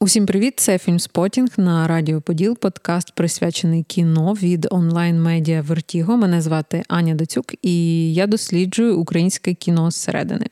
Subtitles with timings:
[0.00, 0.54] Усім привіт!
[0.56, 2.58] Це Фільмспотінг на Радіо Поділ.
[2.58, 6.16] Подкаст присвячений кіно від онлайн-медіа Вертіго.
[6.16, 10.46] Мене звати Аня Доцюк, і я досліджую українське кіно зсередини.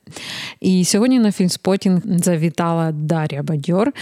[0.61, 3.93] І сьогодні на Фільмспотінг завітала Дар'я Бадьор,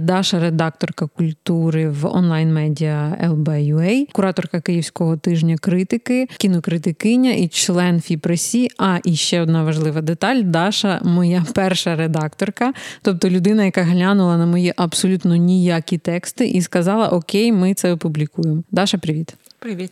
[0.00, 8.68] Даша, редакторка культури в онлайн-медіа LB.UA, кураторка Київського тижня критики, кінокритикиня і член FIPRESCI.
[8.78, 14.46] А і ще одна важлива деталь: Даша, моя перша редакторка, тобто людина, яка глянула на
[14.46, 14.93] мої абсолютно
[15.36, 18.62] ніякі тексти і сказала: Окей, ми це опублікуємо.
[18.70, 19.34] Даша, привіт.
[19.58, 19.90] Привіт.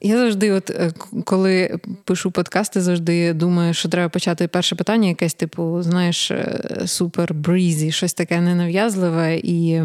[0.00, 0.92] Я завжди, от е,
[1.24, 7.34] коли пишу подкасти, завжди думаю, що треба почати перше питання, якесь, типу, знаєш, е, супер
[7.34, 9.82] брізі, щось таке ненав'язливе, і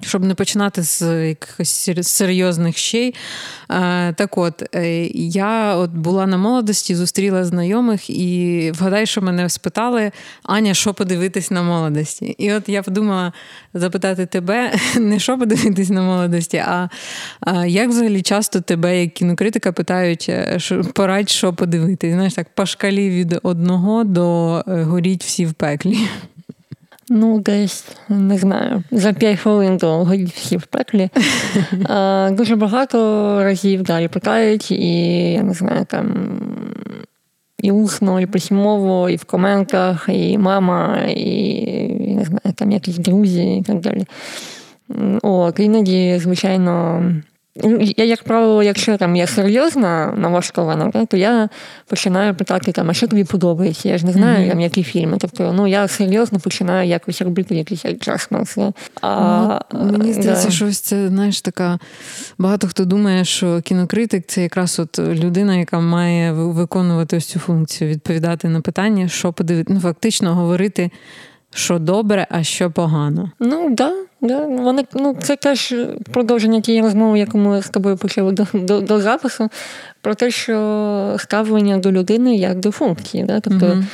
[0.00, 3.14] щоб не починати з якихось серйозних щей.
[3.70, 4.62] Е, так от,
[5.14, 10.10] я от була на молодості, зустріла знайомих, і вгадай, що мене спитали:
[10.42, 12.26] Аня, що подивитись на молодості?
[12.38, 13.32] І от я подумала
[13.74, 16.88] запитати тебе, не що подивитись на молодості, а
[17.66, 20.58] як взагалі часто тебе, як кінокритика питають, е,
[20.94, 22.12] порадь, що подивитись.
[22.12, 25.98] Знаєш, так по шкалі від одного до е, горіть всі в пеклі.
[27.08, 31.08] Ну, десь не знаю, за 5 хвилин до горіть всі в пеклі.
[31.84, 32.98] А, Дуже багато
[33.44, 36.38] разів далі питають, і я не знаю, там
[37.58, 43.56] і усно, і письмово, і в коментах, і мама, і не знаю, там якісь друзі
[43.56, 44.04] і так далі.
[45.22, 47.02] От, іноді, звичайно.
[47.96, 51.48] Я, як правило, якщо там я серйозна налаштована, то я
[51.86, 53.88] починаю питати, там, а що тобі подобається?
[53.88, 54.50] Я ж не знаю, mm-hmm.
[54.50, 55.16] там, які фільми.
[55.20, 58.44] Тобто, ну я серйозно починаю якось робити якийсь час на
[59.02, 60.50] А, ну, Мені здається, да.
[60.50, 61.78] що ось це знаєш, така
[62.38, 67.90] багато хто думає, що кінокритик це якраз от людина, яка має виконувати ось цю функцію,
[67.90, 70.90] відповідати на питання, що подивити, ну фактично говорити
[71.54, 73.30] що добре, а що погано.
[73.40, 74.46] Ну да, да.
[74.46, 75.74] Вони ну це теж
[76.12, 79.48] продовження тієї розмови, яку ми з тобою почали до до, до запису,
[80.00, 83.24] про те, що ставлення до людини як до функції.
[83.24, 83.40] Да?
[83.40, 83.84] Тобто, mm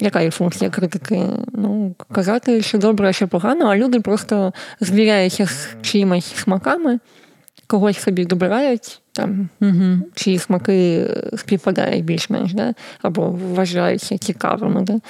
[0.00, 1.22] яка є функція критики?
[1.52, 6.98] Ну, казати, що добре, а що погано, а люди просто звіряються з чиїмось смаками,
[7.66, 11.06] когось собі добирають, там, mm чиї смаки
[11.36, 12.74] співпадають більш-менш, да?
[13.02, 14.82] або вважаються цікавими.
[14.82, 15.00] Да?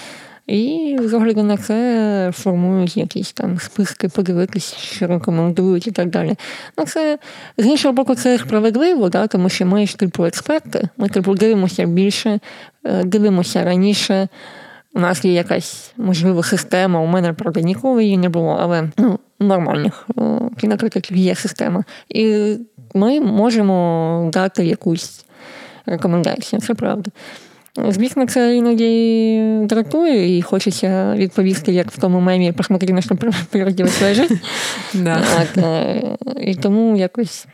[0.49, 6.35] І з огляду на це формують якісь там списки, подивитись, що рекомендують і так далі.
[6.79, 7.19] Ну, це
[7.59, 11.87] з іншого боку, це справедливо, да, тому що ми ж типу експерти, ми типу дивимося
[11.87, 12.41] більше,
[12.85, 14.29] е, дивимося раніше.
[14.95, 19.19] У нас є якась можливо система, у мене правда ніколи її не було, але ну,
[19.41, 20.23] нормальних е,
[20.61, 21.85] кінокритиків є система.
[22.09, 22.55] І
[22.95, 25.25] ми можемо дати якусь
[25.87, 27.11] рекомендацію, це правда.
[27.89, 33.17] Звісно, це іноді дратує, і хочеться відповісти, як в тому мемі посмотри, на що
[33.51, 34.37] природі своє життя.
[35.57, 37.47] Е, і тому якось.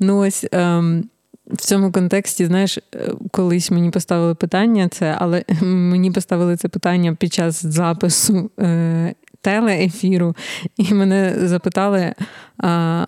[0.00, 0.46] Ну ось.
[0.52, 1.04] Ем...
[1.46, 2.82] В цьому контексті, знаєш, е,
[3.30, 9.14] колись мені поставили питання, це, але мені поставили це питання під час запису е,
[9.46, 10.36] телеефіру,
[10.76, 12.14] і мене запитали: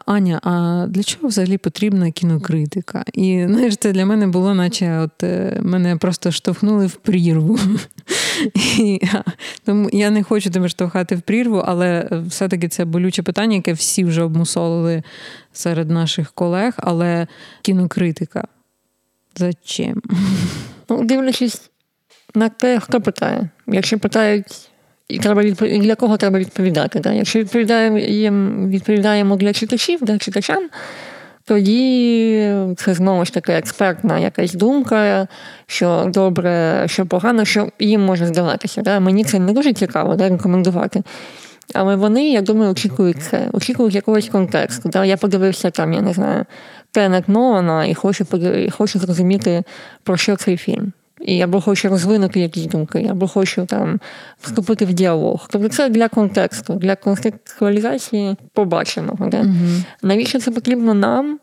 [0.06, 3.04] Аня, а для чого взагалі потрібна кінокритика?
[3.12, 7.58] І знаєш, це для мене було, наче от е, мене просто штовхнули в прірву.
[8.78, 9.00] І,
[9.64, 14.04] Тому я не хочу тебе штовхати в прірву, але все-таки це болюче питання, яке всі
[14.04, 15.02] вже обмусолили
[15.52, 17.26] серед наших колег, але
[17.62, 18.44] кінокритика.
[19.36, 20.02] Зачем?
[20.88, 21.70] Ну, дивлячись
[22.34, 23.48] на те, хто питає.
[23.66, 24.67] Якщо питають
[25.08, 25.68] і треба відпов...
[25.68, 27.00] для кого треба відповідати.
[27.00, 27.12] Да?
[27.12, 27.98] Якщо відповідаємо
[28.68, 30.68] відповідаємо для читачів, для читачам,
[31.44, 35.28] тоді це знову ж таки експертна якась думка,
[35.66, 38.82] що добре, що погано, що їм може здаватися.
[38.82, 39.00] Да?
[39.00, 41.02] Мені це не дуже цікаво да, рекомендувати.
[41.74, 44.88] Але вони, я думаю, очікують це, очікують якогось контексту.
[44.88, 45.04] Да?
[45.04, 46.44] Я подивився там, я не знаю,
[46.92, 48.26] Тенет Нолана і хочу,
[48.70, 49.62] хочу зрозуміти,
[50.02, 50.92] про що цей фільм.
[51.20, 54.00] І або хочу розвинути якісь думки, або хочу там
[54.40, 55.48] вступити в діалог.
[55.50, 59.26] Тобто це для контексту, для контекстуалізації побаченого.
[59.26, 59.40] Да?
[59.40, 59.48] Угу.
[60.02, 61.38] Навіщо це потрібно нам?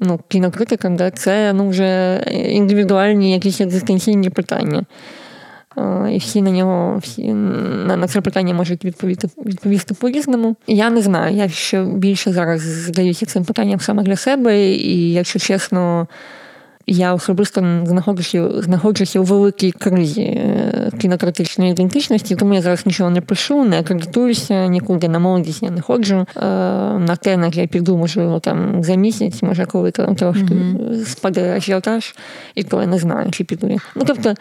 [0.00, 1.10] Ну, кінокритикам, да?
[1.10, 2.20] це ну, вже
[2.50, 4.84] індивідуальні якісь екзистенційні питання.
[6.12, 10.56] І всі на нього, всі на, на це питання можуть відповісти відповісти по-різному.
[10.66, 15.38] Я не знаю, я ще більше зараз здаюся цим питанням саме для себе, і якщо
[15.38, 16.06] чесно.
[16.86, 23.20] Я особисто знаходжуся знаходжуся у великій кризі е, кінократичної ідентичності, тому я зараз нічого не
[23.20, 26.26] пишу, не акредитуюся, нікуди на молодість я не ходжу.
[26.36, 26.40] Е,
[26.98, 31.04] на тенах я піду, можливо, там за місяць, може, коли там трошки mm-hmm.
[31.04, 32.14] спаде ажіотаж,
[32.54, 33.78] і то я не знаю, чи піду я.
[33.94, 34.34] Ну тобто,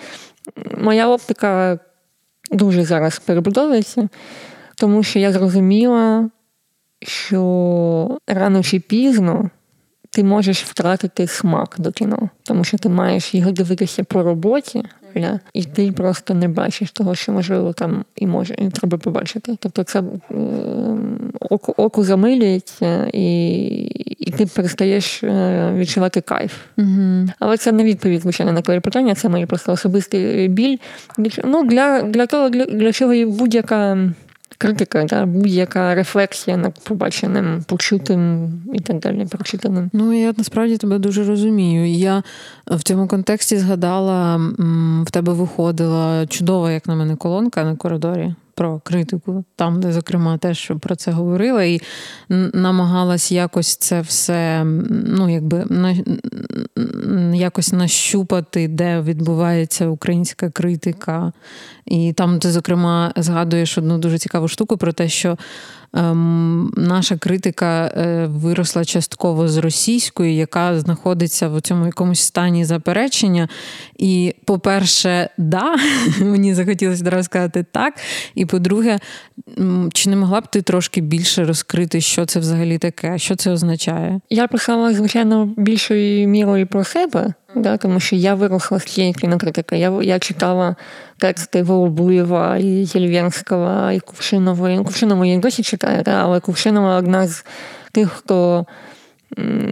[0.78, 1.80] моя оптика
[2.52, 4.10] дуже зараз перебудовується.
[4.76, 6.30] тому що я зрозуміла,
[7.02, 9.50] що рано чи пізно
[10.12, 14.84] ти можеш втратити смак до кіно, тому що ти маєш його дивитися по роботі,
[15.16, 15.40] да?
[15.54, 19.56] і ти просто не бачиш того, що можливо там і може, і треба побачити.
[19.60, 20.04] Тобто це
[21.40, 23.56] око, око замилюється, і
[24.22, 26.54] і ти перестаєш е, відчувати кайф.
[26.78, 27.30] Угу.
[27.40, 30.78] Але це не відповідь звичайно на твоє питання, це моє просто особистий біль.
[31.44, 33.98] Ну, Для для того, для, для чого є будь-яка
[34.62, 39.90] критика, да, будь-яка рефлексія над побаченим, почутим і так далі, прочитаним.
[39.94, 41.86] Ну я насправді тебе дуже розумію.
[41.88, 42.24] Я
[42.68, 44.36] в цьому контексті згадала,
[45.06, 50.38] в тебе виходила чудова, як на мене, колонка на коридорі про критику, там, де, зокрема,
[50.38, 51.82] теж про це говорила, і
[52.54, 55.96] намагалась якось це все ну, якби, на,
[57.36, 61.32] якось нащупати, де відбувається українська критика.
[61.86, 65.38] І там ти, зокрема, згадуєш одну дуже цікаву штуку про те, що
[65.94, 73.50] ем, наша критика е, виросла частково з російської, яка знаходиться в цьому якомусь стані заперечення.
[73.98, 75.76] І, по-перше, да,
[76.20, 77.94] мені захотілося одразу сказати так.
[78.36, 79.00] І по-друге,
[79.94, 84.20] чи не могла б ти трошки більше розкрити, що це взагалі таке, що це означає?
[84.30, 89.78] Я писала, звичайно, більшою мірою про себе, да, тому що я виросла з цієї кінокритики.
[89.78, 90.76] Я я читала
[91.18, 94.78] тексти Волобуєва, і Єльвенського, і Кувшинової.
[94.78, 97.46] Кувшинову я досі читаю, але Кувшинова одна з
[97.92, 98.66] тих, хто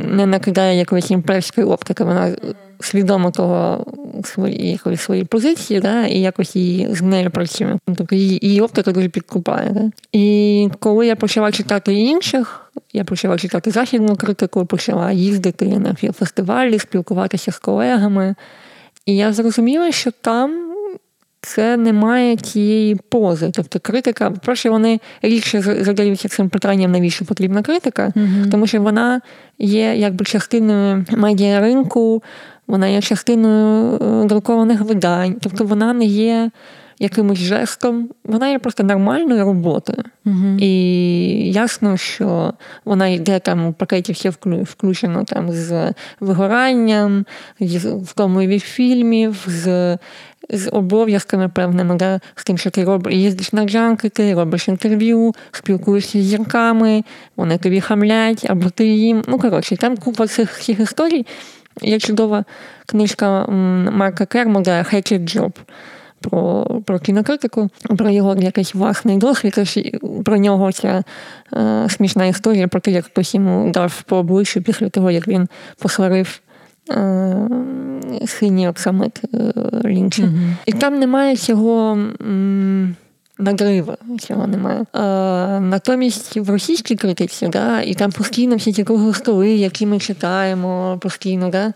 [0.06, 2.04] не накидає якоїсь імперської оптики.
[2.04, 2.36] Вона
[2.80, 3.86] свідомо того
[4.24, 7.78] свої, свої позиції, да, і якось її з нею працює.
[7.96, 9.70] Тобто її, її оптика дуже підкупає.
[9.72, 9.92] Да.
[10.12, 16.80] І коли я почала читати інших, я почала читати західну критику, почала їздити на фестивалі,
[16.80, 18.36] спілкуватися з колегами.
[19.06, 20.66] І я зрозуміла, що там.
[21.42, 23.52] Це немає тієї пози.
[23.54, 29.22] Тобто критика, по-перше, вони рідше задаються цим питанням, навіщо потрібна критика, mm тому що вона
[29.60, 32.24] є якби частиною медіаринку,
[32.70, 36.52] вона є частиною е, друкованих видань, тобто вона не є
[37.00, 40.04] якимось жестом, вона є просто нормальною роботою.
[40.26, 40.58] Угу.
[40.60, 42.54] І ясно, що
[42.86, 44.30] вона йде там у пакеті все
[44.64, 47.26] включено там з вигоранням,
[47.60, 49.98] з втомою від фільмів, з
[50.50, 56.22] з обов'язками певними, да, з тим, що ти робиш, їздиш на джанки, робиш інтерв'ю, спілкуєшся
[56.22, 57.04] з зірками,
[57.36, 59.24] вони тобі хамлять, або ти їм.
[59.28, 61.26] Ну, коротше, там купа цих всіх історій.
[61.82, 62.44] Є чудова
[62.86, 63.46] книжка
[63.92, 65.52] Марка Кермода «Hatchet Job»
[66.22, 69.56] про про кінокритику, про його якийсь власний досвід.
[70.26, 71.04] Про нього ця
[71.54, 75.48] е, смішна історія про те, як хтось йому дав по обличчю після того, як він
[75.82, 76.40] посварив
[76.92, 77.36] е,
[78.28, 79.54] синій оксамит е,
[79.86, 80.24] Лінча.
[80.24, 80.54] Mm-hmm.
[80.66, 81.92] І там немає цього.
[82.22, 82.96] М-
[83.40, 84.86] Нагрива цього немає.
[84.94, 90.00] А, Натомість в російській критиці, да, і там постійно всі ті круглі столи, які ми
[90.00, 91.74] читаємо постійно, да,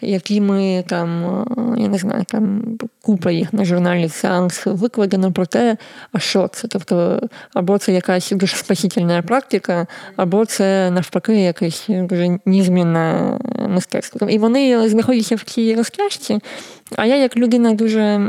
[0.00, 1.44] які ми там,
[1.78, 2.62] я не знаю, там
[3.02, 5.76] купа їх на журналі Сеанс викладено про те,
[6.12, 6.68] а що це?
[6.68, 7.20] Тобто,
[7.54, 9.86] або це якась дуже спасительна практика,
[10.16, 14.28] або це навпаки якесь дуже нізмінне мистецтво.
[14.28, 16.38] І вони знаходяться в цій розтяжці.
[16.96, 18.20] А я, як людина дуже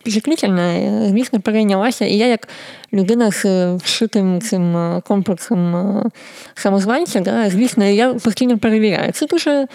[0.00, 0.74] впечатлительна,
[1.08, 2.04] звісно, перейнялася.
[2.04, 2.48] І я, як
[2.92, 4.76] людина з вшитим цим
[5.06, 6.10] комплексом
[6.54, 9.12] самозванця, да, звісно, я постійно перевіряю.
[9.12, 9.66] Це дуже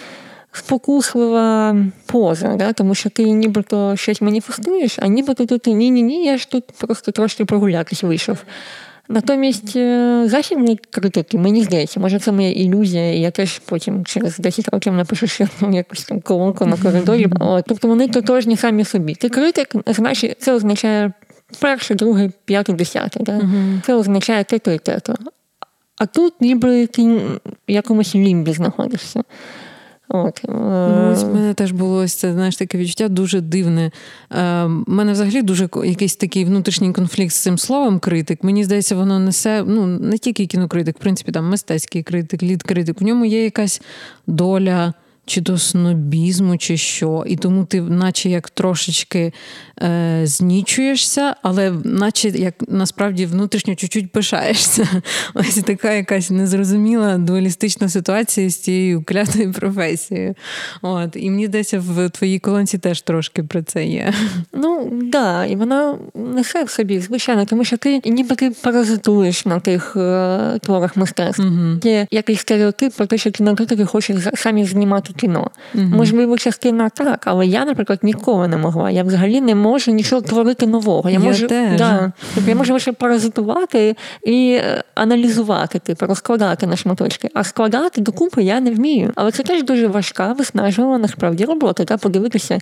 [0.55, 2.73] спокуслива поза, да?
[2.73, 7.11] тому що ти нібито щось маніфестуєш, а нібито тут ні-ні ні, я ж тут просто
[7.11, 8.37] трошки прогулятись вийшов.
[9.09, 14.37] Натомість е, західні критики, мені здається, може це моя ілюзія, і я теж потім через
[14.37, 17.27] 10 років напишу ще одну якусь там колонку на коридорі.
[17.67, 19.15] Тобто вони тотожні самі собі.
[19.15, 21.11] Ти критик, значить, це означає
[21.59, 23.19] перше, друге, п'яте, десяте.
[23.23, 23.41] Да?
[23.85, 25.15] Це означає те-то і те-то.
[25.97, 29.23] А тут ніби ти в якомусь лімбі знаходишся.
[30.09, 30.41] От.
[30.47, 33.91] Ну, ось в мене теж було ось це знаєш, таке відчуття дуже дивне.
[34.31, 38.43] Е, мене взагалі дуже якийсь такий внутрішній конфлікт з цим словом критик.
[38.43, 43.01] Мені здається, воно несе ну, не тільки кінокритик, в принципі, там мистецький критик, літ-критик.
[43.01, 43.81] В ньому є якась
[44.27, 44.93] доля
[45.25, 47.23] чи до снобізму, чи що.
[47.27, 49.33] І тому ти, наче як трошечки
[49.81, 54.87] е, знічуєшся, але наче як насправді внутрішньо чуть-чуть пишаєшся.
[55.33, 60.35] Ось така якась незрозуміла дуалістична ситуація з цією клятою професією.
[60.81, 61.15] От.
[61.15, 64.13] І мені здається, в твоїй колонці теж трошки про це є.
[64.53, 69.45] Ну, так, да, і вона несе в собі, звичайно, тому що ти ніби ти паразитуєш
[69.45, 71.41] на тих е, творах мистецтв.
[71.41, 71.79] Угу.
[71.83, 75.51] Є якийсь стереотип про те, що кінокритики хочуть самі знімати кіно.
[75.75, 75.95] Mm-hmm.
[75.95, 78.91] Можливо, частина так, але я, наприклад, ніколи не могла.
[78.91, 81.09] Я взагалі не можу нічого творити нового.
[81.09, 81.77] Я, я можу теж.
[81.77, 87.29] Да, тобто я можу лише паразитувати і е, аналізувати, типу, розкладати на шматочки.
[87.33, 89.11] А складати докупи я не вмію.
[89.15, 91.85] Але це теж дуже важка, виснажлива насправді робота.
[91.85, 92.59] Та подивитися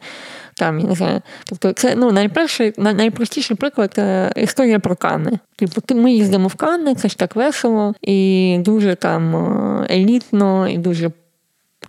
[0.55, 1.21] там, я не знаю.
[1.45, 5.39] Тобто, це ну найперший, найпростіший приклад е, історія про Канни.
[5.55, 10.77] Типу, ми їздимо в Канни, це ж так весело і дуже там е, елітно, і
[10.77, 11.11] дуже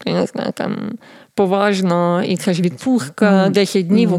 [0.05, 0.99] я не знаю, там
[1.35, 4.19] поважно, і це ж відпустка, 10 днів у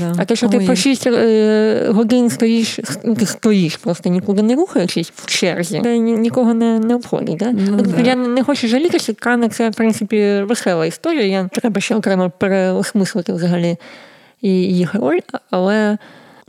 [0.00, 0.58] да, а те, що Ой.
[0.58, 2.78] ти по 6 е, годин стоїш,
[3.24, 7.36] стоїш просто нікуди не рухаючись в черзі, це нікого не не обходить.
[7.36, 7.54] Да?
[7.78, 11.24] Тобто, Я не хочу жалітися, Канна це, в принципі, весела історія.
[11.24, 13.76] Я Треба ще окремо переосмислити взагалі
[14.42, 15.98] їх роль, але.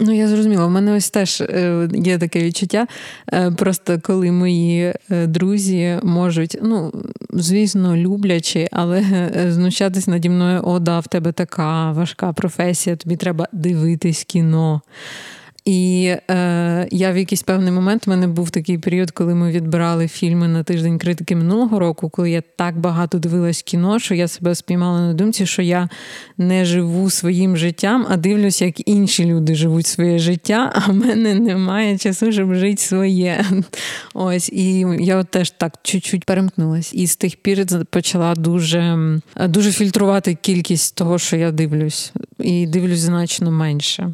[0.03, 2.87] Ну, я зрозуміла, у мене ось теж е, є таке відчуття.
[3.33, 6.91] Е, просто коли мої е, друзі можуть, ну,
[7.33, 9.03] звісно, люблячи, але
[9.49, 14.81] знущатись наді мною, о, да, в тебе така важка професія, тобі треба дивитись кіно.
[15.65, 20.07] І е, я в якийсь певний момент в мене був такий період, коли ми відбирали
[20.07, 24.55] фільми на тиждень критики минулого року, коли я так багато дивилась кіно, що я себе
[24.55, 25.89] спіймала на думці, що я
[26.37, 31.35] не живу своїм життям, а дивлюсь, як інші люди живуть своє життя, а в мене
[31.35, 33.45] немає часу, щоб жити своє.
[34.13, 36.93] Ось, і я от теж так чуть-чуть перемкнулась.
[36.93, 38.97] І з тих пір почала дуже,
[39.47, 44.13] дуже фільтрувати кількість того, що я дивлюсь, і дивлюсь значно менше.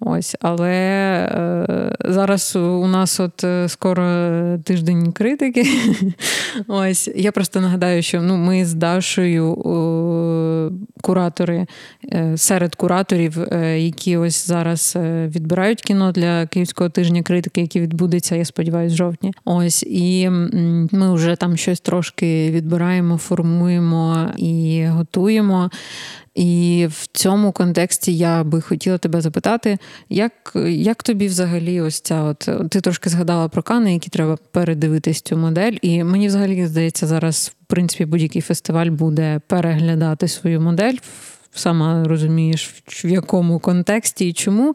[0.00, 4.04] Ось, Але е, зараз у нас от е, скоро
[4.64, 5.66] тиждень критики.
[6.68, 9.54] Ось, Я просто нагадаю, що ну, ми з Дашою
[11.02, 11.66] куратори
[12.12, 13.38] е, серед кураторів,
[13.76, 19.32] які ось зараз відбирають кіно для Київського тижня критики, який відбудеться, я сподіваюся, в жовтні.
[19.44, 20.28] Ось, І
[20.92, 25.70] ми вже там щось трошки відбираємо, формуємо і готуємо.
[26.36, 29.78] І в цьому контексті я би хотіла тебе запитати,
[30.08, 30.32] як
[30.66, 35.36] як тобі взагалі ось ця от ти трошки згадала про Кани, які треба передивитись цю
[35.36, 40.94] модель, і мені взагалі здається, зараз в принципі будь-який фестиваль буде переглядати свою модель.
[41.56, 42.70] Сама розумієш,
[43.04, 44.74] в якому контексті і чому.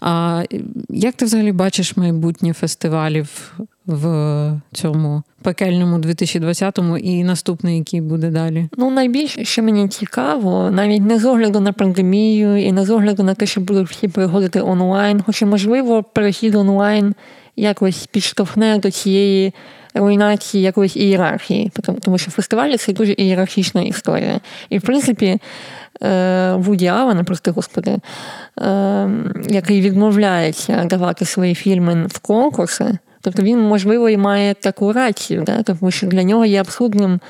[0.00, 0.42] А
[0.88, 3.52] як ти взагалі бачиш майбутнє фестивалів
[3.86, 8.68] в цьому пекельному 2020-му і наступний, який буде далі?
[8.76, 13.22] Ну, найбільше, що мені цікаво, навіть не з огляду на пандемію, і не з огляду
[13.22, 17.14] на те, що будуть всі переходити онлайн, хоча, можливо, перехід онлайн
[17.56, 19.52] якось підштовхне до цієї.
[19.94, 24.40] Руйнації якоїсь ієрархії, тому що фестивалі це дуже ієрархічна історія.
[24.70, 25.38] І, в принципі,
[26.02, 27.96] е, Вуді Аллен, прости господи,
[28.58, 29.10] е,
[29.48, 35.62] який відмовляється давати свої фільми в конкурси, Тобто він, можливо, і має таку рацію, да?
[35.62, 37.20] тому що для нього є абсурдним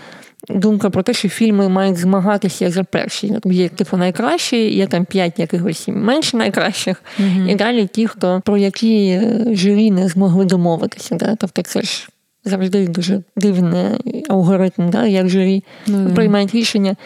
[0.48, 3.34] думка про те, що фільми мають змагатися за перші.
[3.44, 7.50] Є типу найкращі, є там п'ять якихось менш найкращих, mm-hmm.
[7.50, 11.14] і далі ті, хто про які е, журі не змогли домовитися.
[11.14, 11.36] Да?
[11.38, 12.08] Тобто це ж
[12.44, 15.06] завжди дуже дивний алгоритм, да?
[15.06, 16.14] як журі mm-hmm.
[16.14, 16.96] приймають рішення.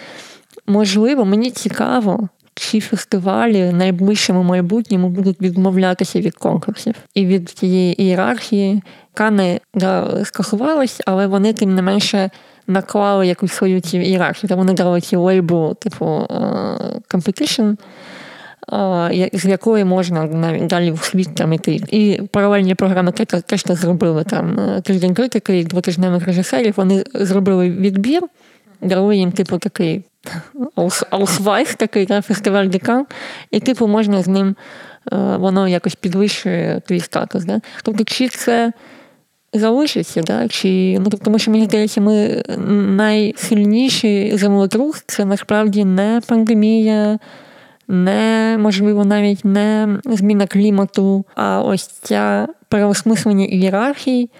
[0.66, 8.02] Можливо, мені цікаво, ці фестивалі в найближчому майбутньому будуть відмовлятися від конкурсів і від цієї
[8.02, 8.82] ієрархії.
[9.14, 12.30] Кани да, скасувались, але вони тим не менше
[12.66, 14.48] наклали якусь свою цю ієрархію.
[14.48, 16.04] Та вони дали ці лейбл, типу
[17.10, 17.76] competition,
[19.32, 21.80] з якої можна навіть далі в світ там іти.
[21.90, 26.74] І паралельні програми теж так зробили там е, тиждень критики і двотижневих режисерів.
[26.76, 28.22] Вони зробили відбір,
[28.80, 30.04] дали їм типу такий
[31.10, 33.06] Аусвайс такий да, фестиваль Декан,
[33.50, 34.56] і типу можна з ним
[35.36, 37.44] воно якось підвищує твій статус.
[37.44, 37.60] Да?
[37.82, 38.72] Тобто, чи це
[39.52, 40.48] залишиться, да?
[40.48, 42.42] чи, ну, тому що мені здається, ми
[42.96, 47.18] найсильніший землетрус це насправді не пандемія.
[47.88, 54.30] Не, можливо, навіть не зміна клімату, а ось ця переосмислення ієрархій,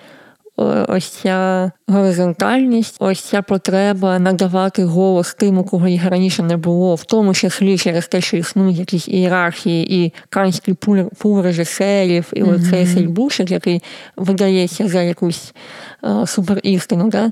[0.88, 6.94] ось ця горизонтальність, ось ця потреба надавати голос тим, у кого їх раніше не було,
[6.94, 10.74] в тому числі через те, що існують якісь ієрархії і канський
[11.18, 12.54] пул, режисерів, і mm-hmm.
[12.54, 13.82] оцей сельбушек, який
[14.16, 15.54] видається за якусь
[16.00, 17.08] а, суперістину.
[17.08, 17.30] Да?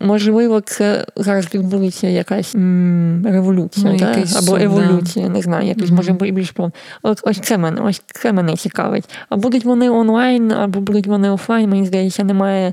[0.00, 4.24] Можливо, це зараз відбудеться якась м, революція ну, да?
[4.38, 5.32] або еволюція, да.
[5.32, 5.94] не знаю, якось mm-hmm.
[5.94, 6.70] може більш про
[7.02, 9.08] От ось це мене, ось це мене цікавить.
[9.28, 12.72] А будуть вони онлайн, або будуть вони офлайн, мені здається, немає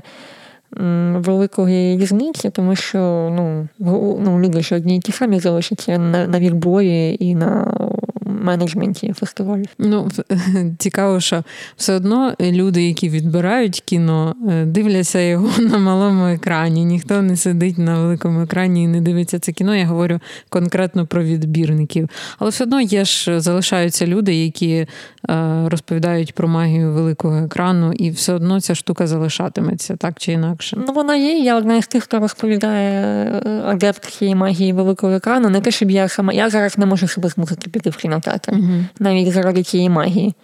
[0.78, 2.98] м, великої різниці, тому що
[3.36, 3.68] ну,
[4.24, 7.74] ну люди ж одні й ті самі залишаться на на вірбої і на
[8.38, 9.66] менеджменті фестивалів.
[9.78, 10.08] Ну
[10.78, 11.42] цікаво, що
[11.76, 16.84] все одно люди, які відбирають кіно, е, дивляться його на малому екрані.
[16.84, 19.76] Ніхто не сидить на великому екрані і не дивиться це кіно.
[19.76, 22.08] Я говорю конкретно про відбірників.
[22.38, 24.86] Але все одно є ж залишаються люди, які е,
[25.66, 30.78] розповідають про магію великого екрану, і все одно ця штука залишатиметься так чи інакше.
[30.86, 31.38] Ну вона є.
[31.38, 33.32] Я одна із тих, хто розповідає
[33.66, 35.48] адепт цієї магії великого екрану.
[35.48, 38.84] Не те, щоб я сама я зараз не можу себе змусити піти в кінотеатр, uh
[38.98, 40.34] навіть заради цієї магії.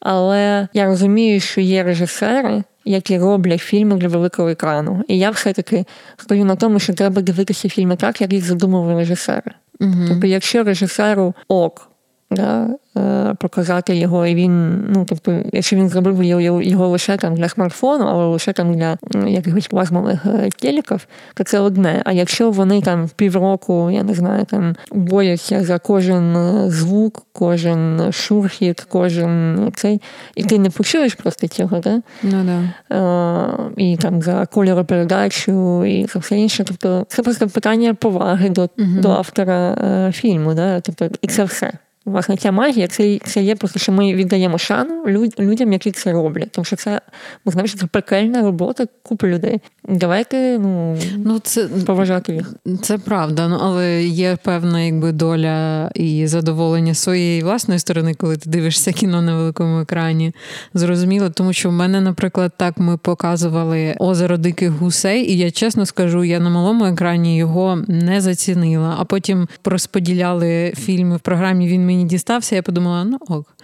[0.00, 5.02] Але я розумію, що є режисери, які роблять фільми для великого екрану.
[5.08, 5.84] І я все-таки
[6.16, 9.52] стою на тому, що треба дивитися фільми так, як їх задумували режисери.
[9.80, 11.90] uh Тобто, якщо режисеру ок
[12.30, 17.34] да, е, показати його, і він, ну тобто, якщо він зробив його, його лише там
[17.34, 22.02] для смартфону, або лише там для якихось плазмових е, телеків, то це одне.
[22.04, 28.12] А якщо вони там півроку, я не знаю, там бояться за кожен е, звук, кожен
[28.12, 30.00] шурхіт, кожен цей,
[30.34, 32.02] і ти не почуєш просто цього, да?
[32.22, 33.54] Ну, да.
[33.76, 36.64] і там за кольоропередачу і за все інше.
[36.64, 39.00] Тобто це просто питання поваги до, угу.
[39.00, 40.80] до автора фільму, да?
[40.80, 41.72] тобто, і це все.
[42.08, 45.06] Власне, ця магія це це є просто, що ми віддаємо шану
[45.38, 46.50] людям, які це роблять.
[46.50, 47.00] Тому що це
[47.44, 49.60] ми знаємо, що це пекельна робота купи людей.
[49.88, 52.52] Давайте ну, ну це поважати їх.
[52.82, 58.50] Це правда, ну але є певна якби доля і задоволення своєї власної сторони, коли ти
[58.50, 60.32] дивишся кіно на великому екрані.
[60.74, 65.86] Зрозуміло, тому що в мене, наприклад, так ми показували озеро диких гусей, і я чесно
[65.86, 68.96] скажу, я на малому екрані його не зацінила.
[68.98, 71.68] А потім розподіляли фільми в програмі.
[71.68, 72.56] Він мені дістався.
[72.56, 73.56] Я подумала, ну ок.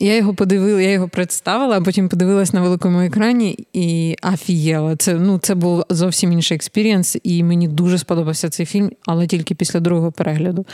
[0.00, 4.96] Я його подивилась, я його представила, а потім подивилась на великому екрані і офігєла.
[4.96, 9.54] Це ну, це був зовсім інший experience, і мені дуже сподобався цей фільм, але тільки
[9.54, 10.66] після другого перегляду.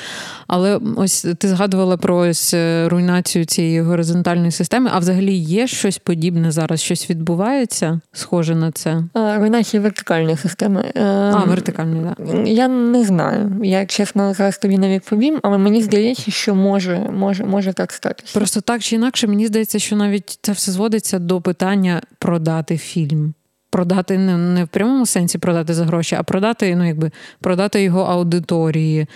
[0.47, 4.91] Але ось ти згадувала про ось е, руйнацію цієї горизонтальної системи.
[4.93, 6.81] А взагалі є щось подібне зараз?
[6.81, 9.03] Щось відбувається, схоже на це?
[9.15, 10.93] Руйнація вертикальної системи.
[10.95, 12.47] А, вертикальної, так.
[12.47, 13.61] Я не знаю.
[13.63, 18.39] Я чесно зараз тобі не відповім, але мені здається, що може, може, може так статися.
[18.39, 22.79] Просто так чи інакше інакше мені здається, що навіть це все зводиться до питання продати
[22.79, 23.35] фільм
[23.73, 27.11] продати не, не в прямому сенсі продати за гроші, а продати, ну якби
[27.41, 29.07] продати його аудиторії,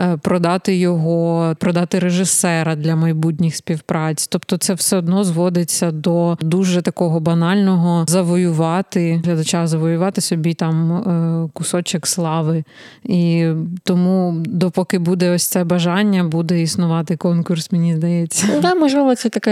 [0.00, 4.26] е, продати його, продати режисера для майбутніх співпраць.
[4.26, 11.48] Тобто, це все одно зводиться до дуже такого банального завоювати глядача, завоювати собі там е,
[11.52, 12.64] кусочок слави.
[13.04, 13.48] І
[13.84, 18.60] тому, допоки буде ось це бажання, буде існувати конкурс, мені здається.
[18.62, 19.50] Так, можливо, це таке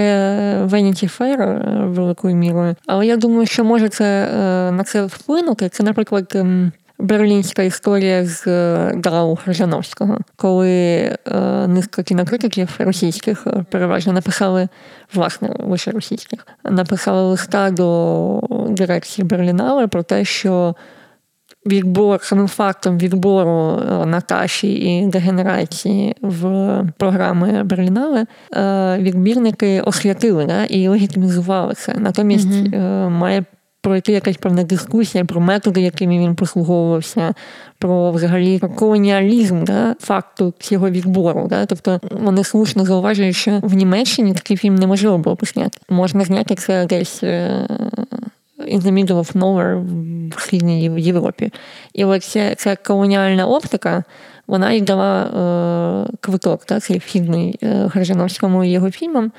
[0.64, 4.28] Vanity Fair великою мірою, але я думаю, що може це
[4.70, 11.16] на це вплинути, це, наприклад, ем, берлінська історія з е, Драу Хржановського, коли е,
[11.66, 14.68] низка кінокритиків російських е, переважно написали,
[15.14, 20.74] власне, лише російських, написали листа до дирекції Берлінале про те, що
[21.66, 28.26] відбор самим фактом відбору Наташі і дегенерації в програми Берлінале
[28.98, 31.94] відбірники освятили да, і легітимізували це.
[31.94, 33.08] Натомість mm-hmm.
[33.08, 33.44] має
[33.82, 37.34] пройти якась певна дискусія про методи, якими він послуговувався,
[37.78, 41.46] про взагалі колоніалізм да, факту цього відбору.
[41.48, 41.66] Да?
[41.66, 45.78] Тобто вони слушно зауважують, що в Німеччині такий фільм неможливо було посняти.
[45.88, 47.22] Можна зняти це десь.
[47.22, 47.66] Е,
[48.68, 49.82] in the middle of nowhere
[50.36, 51.52] в Східній Європі.
[51.94, 54.04] І ось ця, ця колоніальна оптика,
[54.46, 59.32] вона й дала е, квиток, та, цей вхідний е, Грижановському і його фільмам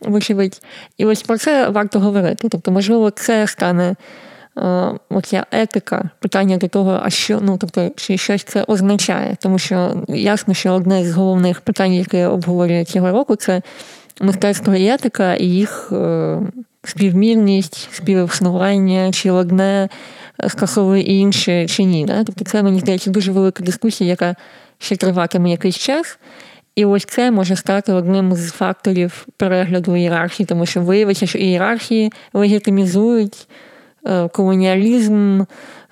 [0.00, 0.62] вочевидь.
[0.98, 2.48] І ось про це варто говорити.
[2.50, 3.94] Тобто, можливо, це стане
[4.58, 9.36] е, оця етика, питання до того, а що, ну тобто, чи щось це означає.
[9.40, 13.62] Тому що ясно, що одне з головних питань, яке обговорює цього року, це
[14.20, 16.38] мистецтво і етика і їх е,
[16.84, 19.88] співмірність, співіснування, чи одне
[20.48, 22.04] скасовує інше, чи ні.
[22.04, 22.24] Да?
[22.24, 24.34] Тобто, це мені здається дуже велика дискусія, яка
[24.78, 26.18] ще триватиме якийсь час.
[26.76, 32.12] І ось це може стати одним з факторів перегляду ієрархії, тому що виявиться, що ієрархії
[32.32, 33.48] легітимізують
[34.06, 35.42] е, колоніалізм,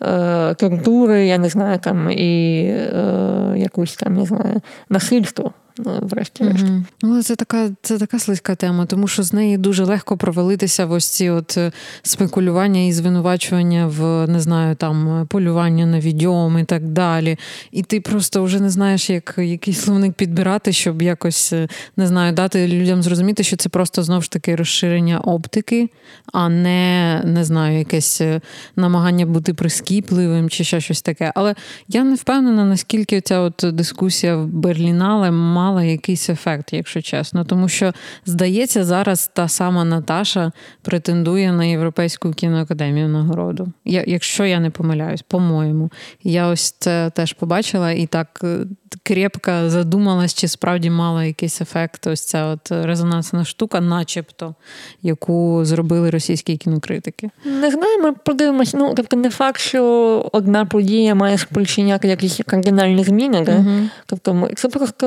[0.02, 5.52] е, тортури, я не знаю, там і е, якусь там не знаю, насильство.
[5.78, 6.64] Ну, врешті-решт.
[6.64, 6.82] Mm-hmm.
[7.02, 10.92] Ну, Це така це така слизька тема, тому що з неї дуже легко провалитися в
[10.92, 16.64] ось ці от е, спекулювання і звинувачування в не знаю, там полювання на відьом і
[16.64, 17.38] так далі.
[17.72, 22.32] І ти просто вже не знаєш, як який словник підбирати, щоб якось е, не знаю,
[22.32, 25.88] дати людям зрозуміти, що це просто знову ж таки розширення оптики,
[26.32, 28.40] а не не знаю, якесь е,
[28.76, 31.32] намагання бути прискіпливим чи ще щось таке.
[31.34, 31.54] Але
[31.88, 37.44] я не впевнена, наскільки ця от дискусія в Берлінале має мала якийсь ефект, якщо чесно.
[37.44, 37.92] Тому що,
[38.26, 43.72] здається, зараз та сама Наташа претендує на Європейську кіноакадемію нагороду.
[43.84, 45.90] Я, Якщо я не помиляюсь, по-моєму.
[46.22, 48.58] Я ось це теж побачила і так е,
[49.02, 52.06] крепко задумалась, чи справді мала якийсь ефект.
[52.06, 54.54] Ось ця от резонансна штука, начебто,
[55.02, 57.30] яку зробили російські кінокритики.
[57.44, 58.74] Не знаю, ми подивимось.
[58.74, 59.84] Ну, тобто, не факт, що
[60.32, 63.40] одна подія має спричиняти якісь кардинальні зміни.
[63.40, 63.56] Да?
[63.56, 63.88] Угу.
[64.06, 65.06] Тобто, це просто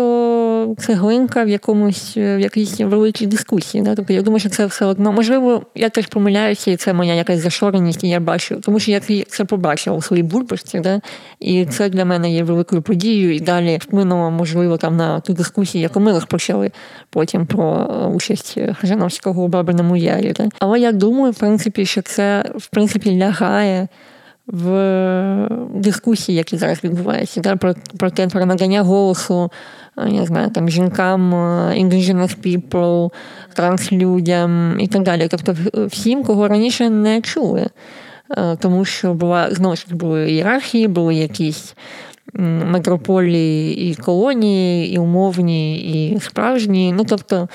[0.78, 3.84] цеглинка в якомусь в якійсь великій дискусії.
[3.84, 3.96] Да?
[3.96, 5.12] Тобто, я думаю, що це все одно.
[5.12, 9.02] Можливо, я теж помиляюся, і це моя якась зашореність, і я бачу, тому що я
[9.28, 11.02] це побачив у своїй бульбашці, да?
[11.40, 15.82] і це для мене є великою подією, і далі вплинуло, можливо, там на ту дискусію,
[15.82, 16.72] яку ми розпочали
[17.10, 20.34] потім про участь Хажановського у Бабиному Ярі.
[20.38, 20.50] Да?
[20.60, 23.88] Але я думаю, в принципі, що це в принципі лягає
[24.48, 29.52] в дискусії, які зараз відбуваються, да, про про те, про надання голосу,
[30.08, 31.34] я знаю, там жінкам,
[31.74, 33.12] indigenous people,
[33.54, 35.28] транслюдям і так далі.
[35.32, 35.56] Тобто
[35.88, 37.68] всім, кого раніше не чули.
[38.60, 41.76] Тому що була знову ж були ієрархії, були якісь
[42.34, 46.94] метрополії і колонії, і умовні, і справжні.
[46.94, 47.50] Ну тобто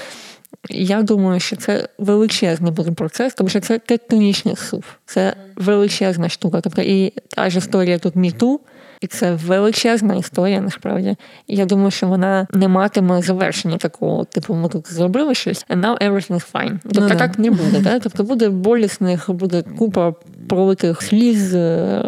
[0.70, 4.85] я думаю, що це величезний буде процес, тому що це тектонічний сув.
[5.07, 6.61] Це величезна штука.
[6.61, 8.61] Тобто і та ж історія тут міту,
[9.01, 11.16] і це величезна історія, насправді.
[11.46, 15.81] І я думаю, що вона не матиме завершення такого, типу, ми тут зробили щось, and
[15.81, 16.79] now everything is fine.
[16.83, 17.81] Тобто ну, так не буде.
[17.81, 17.98] Да?
[17.98, 20.14] Тобто буде болісних, буде купа
[20.48, 22.03] пролитих сліз, е,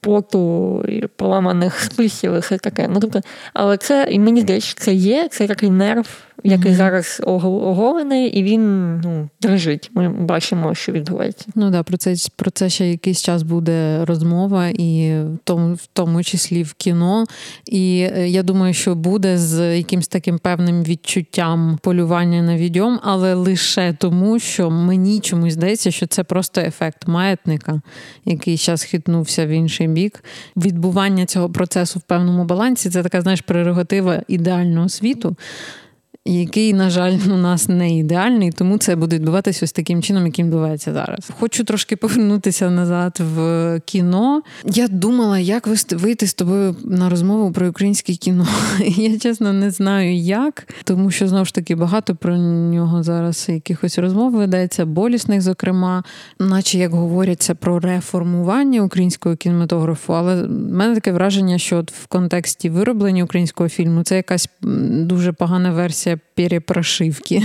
[0.00, 2.88] поту, і поламаних списів, і все таке.
[2.88, 3.20] Ну, тобто,
[3.54, 6.08] Але це, і мені здається, це є, це такий нерв
[6.44, 6.76] який mm-hmm.
[6.76, 9.90] зараз оголений, і він ну, дрижить.
[9.94, 11.46] Ми бачимо, що відбувається.
[11.54, 15.86] Ну да, про це про це ще якийсь час буде розмова, і в тому, в
[15.92, 17.24] тому числі в кіно.
[17.66, 23.34] І е, я думаю, що буде з якимсь таким певним відчуттям полювання на відьом, але
[23.34, 27.80] лише тому, що мені чомусь здається, що це просто ефект маятника,
[28.24, 30.24] який зараз хитнувся в інший бік.
[30.56, 35.36] Відбування цього процесу в певному балансі це така, знаєш, прерогатива ідеального світу
[36.24, 40.46] який, на жаль, у нас не ідеальний, тому це буде відбуватися ось таким чином, яким
[40.46, 41.30] відбувається зараз.
[41.40, 44.42] Хочу трошки повернутися назад в кіно.
[44.64, 48.46] Я думала, як вийти з тобою на розмову про українське кіно.
[48.86, 53.98] Я чесно не знаю як, тому що знову ж таки багато про нього зараз якихось
[53.98, 56.04] розмов ведеться, болісних, зокрема,
[56.38, 60.14] наче як говоряться про реформування українського кінематографу.
[60.14, 65.32] Але в мене таке враження, що от в контексті вироблення українського фільму це якась дуже
[65.32, 67.42] погана версія перепрошивки.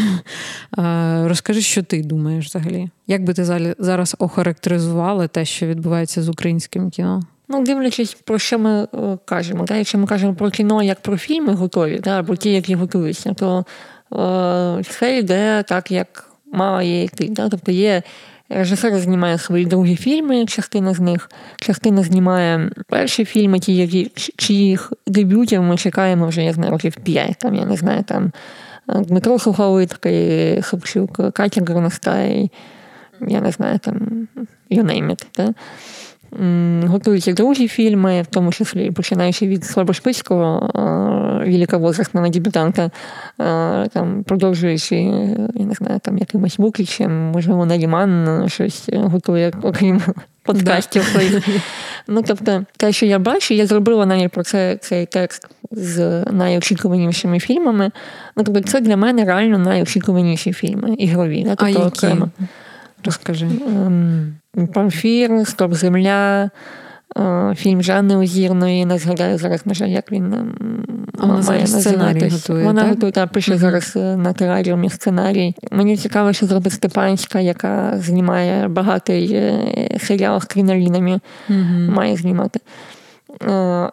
[1.24, 2.90] Розкажи, що ти думаєш взагалі?
[3.08, 3.46] Як би ти
[3.80, 7.22] зараз охарактеризувала те, що відбувається з українським кіно?
[7.50, 8.88] Ну, дивлячись, про що ми е,
[9.26, 9.64] кажемо.
[9.64, 9.76] Да?
[9.76, 12.20] Якщо ми кажемо про кіно як про фільми готові, да?
[12.20, 13.66] або ті, які готуються, то
[14.14, 17.28] е, все йде так, як має йти.
[17.30, 17.50] Да?
[17.50, 18.04] Тобто є
[18.50, 24.94] Режисер знімає свої другі фільми, частина з них, частина знімає перші фільми, ті, які чиїх
[25.08, 27.38] дебютів ми чекаємо вже, я знаю, років п'ять.
[27.40, 28.32] Там, я не знаю, там
[28.88, 32.52] Дмитро Суховицький, Хапчук, Катя Горностай,
[33.28, 34.28] я не знаю, там
[34.72, 35.54] you name it, да?
[36.86, 40.72] Готуються другі фільми, в тому числі починаючи від Слабошпицького
[41.46, 42.92] великовозрастного дебютанта,
[43.94, 44.96] там, продовжуючи,
[45.56, 50.02] я не знаю, там якимось Букічем, можливо, Наріман щось готує, окрім
[50.44, 51.48] подкастів своїх.
[52.08, 57.40] Ну, тобто, те, що я бачу, я зробила навіть про це цей текст з найочікуванішими
[57.40, 57.92] фільмами.
[58.36, 61.46] Ну, тобто, це для мене реально найочікуваніші фільми, ігрові.
[61.48, 61.82] Тобто, а які?
[61.82, 62.30] окремо.
[63.04, 63.46] Розкажи.
[63.68, 64.38] Ем,
[64.74, 66.50] Памфір, Стоп Земля,
[67.18, 70.56] е, фільм Жанни Озірної, не згадаю зараз, на жаль, як він ем,
[71.18, 71.66] вона має
[72.30, 72.90] готує, Вона так?
[72.90, 73.58] готує, та, пише mm-hmm.
[73.58, 75.56] зараз е, на тераріумі сценарій.
[75.72, 81.90] Мені цікаво, що зробить Степанська, яка знімає багатий е, серіал з крінолінами, mm-hmm.
[81.90, 82.60] має знімати.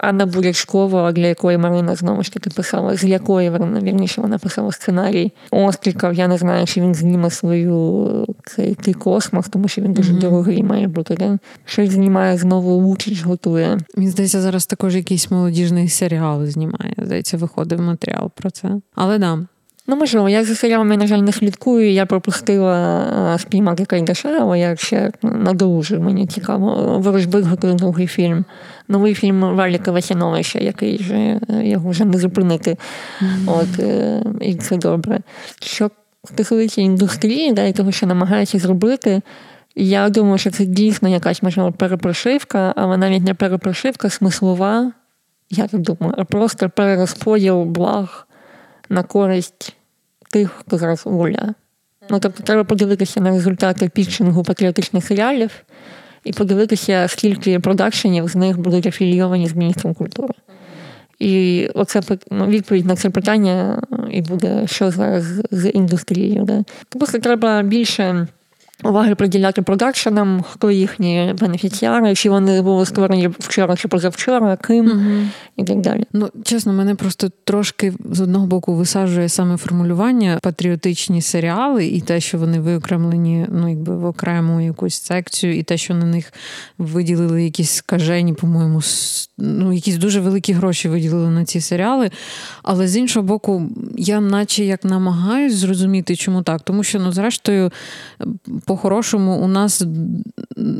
[0.00, 3.50] Анна Бурячкова, для якої Марина знову ж таки писала, з якої
[3.82, 5.32] вірніше вона писала сценарій.
[5.50, 10.12] Остріков, я не знаю, чи він зніме свою цей, цей космос, тому що він дуже
[10.12, 10.20] mm-hmm.
[10.20, 11.14] дорогий має бути.
[11.14, 11.38] Да?
[11.64, 13.78] Щось знімає знову Лучич готує.
[13.96, 16.94] Він здається, зараз також якийсь молодіжний серіал знімає.
[16.98, 18.68] Здається, виходив матеріал про це.
[18.94, 19.38] Але да.
[19.86, 21.92] Ну, можливо, я за серіалами, на жаль, не слідкую.
[21.92, 26.00] Я пропустила спіймати Кайдаша, але я ще надолужу.
[26.00, 26.98] Мені цікаво.
[26.98, 28.44] Ворожбик готує другий фільм.
[28.88, 32.76] Новий фільм Валіка Васяновича, який вже його вже не зупинити.
[33.20, 33.52] Mm-hmm.
[33.60, 35.20] От, е, І це добре.
[35.62, 35.90] Що
[36.24, 39.22] стосується індустрії, да, того, що намагаються зробити.
[39.76, 44.92] Я думаю, що це дійсно якась можливо перепрошивка, але навіть не перепрошивка смислова,
[45.50, 48.28] я так думаю, а просто перерозподіл благ
[48.88, 49.76] на користь
[50.30, 51.54] тих, хто зараз воля.
[52.10, 55.50] Ну, тобто, треба подивитися на результати пітчингу патріотичних серіалів
[56.24, 60.34] і подивитися, скільки продакшенів з них будуть афілійовані з міністром культури.
[61.18, 62.00] І оце
[62.30, 66.44] ну, відповідь на це питання і буде, що зараз з індустрією.
[66.44, 66.64] Да?
[66.88, 68.26] Просто треба більше
[68.82, 75.28] уваги приділяти продакшенам, хто їхні бенефіціари, чи вони були створені вчора чи позавчора, ким угу.
[75.56, 76.04] і так далі.
[76.12, 82.20] Ну чесно, мене просто трошки з одного боку висаджує саме формулювання патріотичні серіали, і те,
[82.20, 86.32] що вони виокремлені, ну якби в окрему якусь секцію, і те, що на них
[86.78, 88.80] виділили якісь скажені, по-моєму,
[89.38, 92.10] ну якісь дуже великі гроші виділили на ці серіали.
[92.62, 97.70] Але з іншого боку, я наче як намагаюсь зрозуміти, чому так, тому що ну, зрештою
[98.64, 99.84] по-хорошому, у нас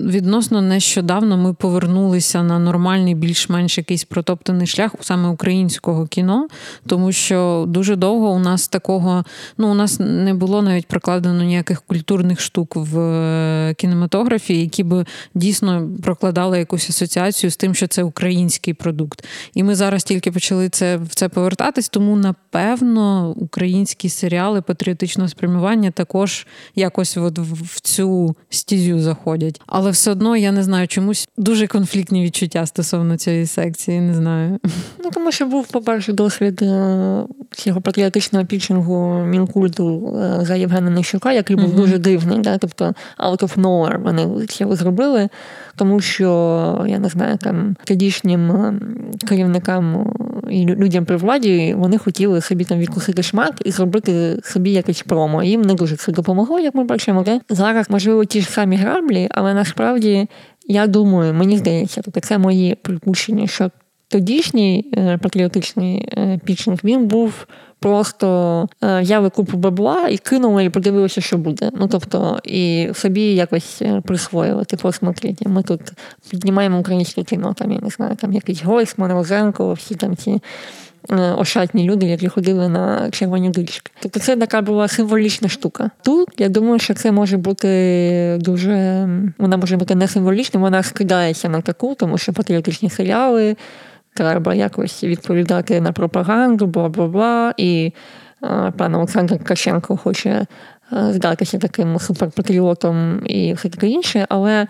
[0.05, 6.49] відносно нещодавно ми повернулися на нормальний, більш-менш якийсь протоптаний шлях саме українського кіно,
[6.87, 9.25] тому що дуже довго у нас такого,
[9.59, 15.07] ну у нас не було навіть прокладено ніяких культурних штук в е, кінематографі, які би
[15.35, 19.25] дійсно прокладали якусь асоціацію з тим, що це український продукт.
[19.55, 25.91] І ми зараз тільки почали це в це повертатись, тому напевно українські серіали патріотичного спрямування
[25.91, 27.39] також якось от
[27.75, 29.61] в цю стізю заходять.
[29.67, 34.01] Але все одно я не знаю, чомусь дуже конфліктні відчуття стосовно цієї секції.
[34.01, 34.59] Не знаю.
[35.05, 41.33] Ну тому що був, по-перше, досвід е, цього патріотичного пічингу мінкульту е, за Євгена Нищука,
[41.33, 41.77] який був mm-hmm.
[41.77, 42.39] дуже дивний.
[42.39, 42.59] Да?
[42.59, 42.85] Тобто
[43.19, 45.29] out of nowhere вони це зробили,
[45.77, 48.81] тому що я не знаю, там тодішнім е,
[49.29, 50.15] керівникам
[50.51, 55.43] і людям при владі вони хотіли собі там відкусити шмат і зробити собі якесь промо.
[55.43, 57.23] Їм не дуже це допомогло, як ми бачимо.
[57.23, 57.41] Да?
[57.65, 60.29] Зараз, можливо, ті ж самі граблі, але насправді
[60.67, 63.71] я думаю, мені здається, тобто це мої припущення, що
[64.09, 67.47] тодішній е, патріотичний е, пічинг він був
[67.79, 71.71] просто е, взяли купу бабла і кинули, і подивилися, що буде.
[71.81, 74.65] Ну тобто, і собі якось присвоїли.
[74.65, 75.81] Типу, смотрите, ми тут
[76.31, 80.41] піднімаємо українське кіно, там я не знаю, там якийсь Гойсман, Розенко, всі там ці.
[81.37, 83.93] Ошатні люди, які ходили на червоні дички.
[84.01, 85.91] Тобто це така була символічна штука.
[86.03, 89.09] Тут я думаю, що це може бути дуже.
[89.39, 93.57] Вона може бути не символічною, вона скидається на таку, тому що патріотичні серіали
[94.15, 97.55] треба якось відповідати на пропаганду, бла бла бла.
[97.57, 97.93] І
[98.41, 100.47] а, пан Олександр Каченко хоче
[101.11, 104.67] здатися таким суперпатріотом і все таке інше, але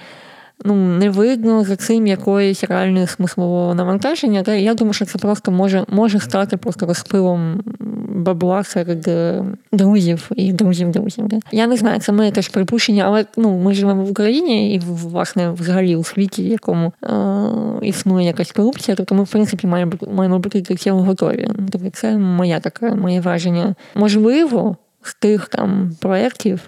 [0.64, 4.42] ну, не видно за цим якоїсь реальної смислового навантаження.
[4.42, 7.60] Та я думаю, що це просто може може стати просто розпилом
[8.14, 11.28] бабла серед е, друзів і друзів друзів.
[11.28, 11.38] Да?
[11.52, 15.50] Я не знаю, це моє теж припущення, але ну, ми живемо в Україні і власне
[15.50, 20.38] взагалі у світі, в якому е- існує якась корупція, тобто ми, в принципі, маємо маємо
[20.38, 21.48] бути до цього готові.
[21.72, 23.74] Тобто це моя така моє враження.
[23.94, 26.60] Можливо, з тих там проєктів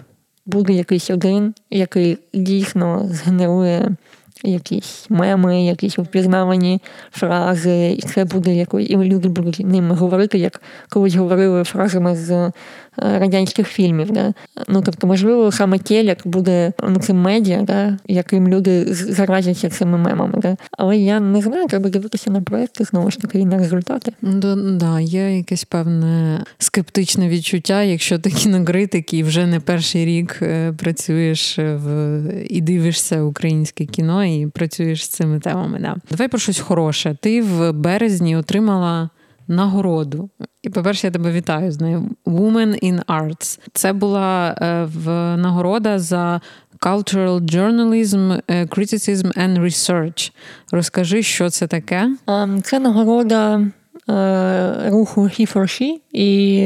[0.47, 3.95] буде якийсь один, який дійсно згенерує
[4.43, 6.81] якісь меми, якісь впізнавані
[7.11, 12.51] фрази, і це буде якось, і люди будуть ними говорити, як колись говорили фразами з
[12.97, 14.11] радянських фільмів.
[14.11, 14.33] Да?
[14.67, 17.97] Ну тобто, можливо, саме телек буде ну, цим медіа, да?
[18.07, 20.33] яким люди заразяться цими мемами.
[20.37, 20.57] Да?
[20.71, 24.13] Але я не знаю, треба дивитися на проекти знову ж таки і на результати.
[24.21, 30.39] Да, да, є якесь певне скептичне відчуття, якщо ти кінокритик і вже не перший рік
[30.41, 35.79] е, працюєш в і дивишся українське кіно і працюєш з цими темами.
[35.81, 35.95] Да.
[36.11, 37.17] Давай про щось хороше.
[37.21, 39.09] Ти в березні отримала
[39.47, 40.29] нагороду.
[40.61, 42.09] І, по-перше, я тебе вітаю з нею.
[42.25, 43.59] Women in Arts.
[43.73, 46.41] Це була е, в нагорода за
[46.79, 50.31] Cultural Journalism, е, Criticism and Research.
[50.71, 52.09] Розкажи, що це таке?
[52.27, 53.61] Ем, це нагорода
[54.09, 56.59] Е, руху He for She і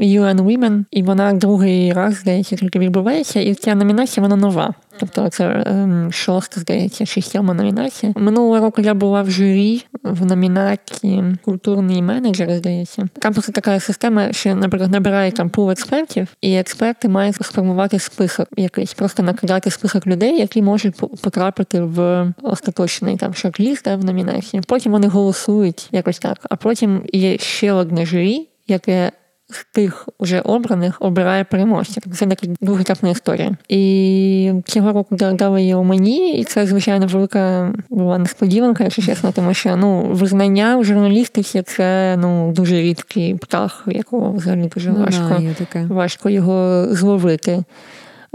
[0.00, 4.74] UN Women, і вона другий раз, здається, тільки відбувається, і ця номінація вона нова.
[5.00, 8.12] Тобто це ем, шоста, здається, чи сьома номінація.
[8.16, 13.08] Минулого року я була в журі в номінації Культурний менеджер, здається.
[13.18, 18.48] Там просто така система, що, наприклад, набирає там пул експертів, і експерти мають сформувати список
[18.56, 24.62] якийсь, просто накидати список людей, які можуть потрапити в остаточний там шорт-ліст в номінації.
[24.66, 26.38] Потім вони голосують якось так.
[26.50, 29.12] А потім є ще одне журі, яке
[29.50, 32.00] з тих уже обраних обирає переможця.
[32.14, 33.56] Це така двохетапна історія.
[33.68, 39.54] І цього року дали його мені, і це, звичайно, велика була несподіванка, якщо чесно, тому
[39.54, 45.42] що ну, визнання в журналістиці це ну, дуже рідкий птах, якого взагалі дуже ну, важко,
[45.72, 47.64] да, важко його зловити.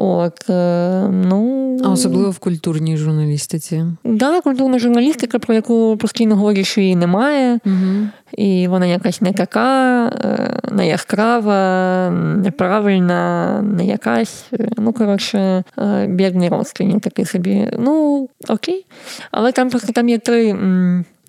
[0.04, 1.78] От, е, ну...
[1.84, 3.86] А особливо в культурній журналістиці.
[4.04, 7.60] Так, да, культурна журналістика, про яку постійно говорять, що її немає.
[7.66, 8.08] Угу.
[8.38, 14.46] І вона якась не така, е, не яскрава, неправильна, не якась.
[14.78, 17.68] Ну, коротше, е, бідний розклінь такий собі.
[17.80, 18.86] Ну, окей.
[19.32, 20.56] Але там просто там є три.